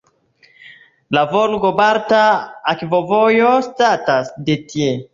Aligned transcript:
La 1.17 1.23
Volgo-Balta 1.33 2.23
Akvovojo 2.75 3.55
startas 3.71 4.37
de 4.49 4.63
tie. 4.73 4.95